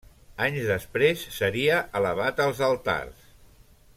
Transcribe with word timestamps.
Anys 0.45 0.63
després 0.69 1.25
seria 1.35 1.77
elevat 2.01 2.43
als 2.47 2.65
altars. 2.71 3.31